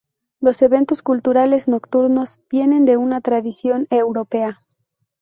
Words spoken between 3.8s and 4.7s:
europea.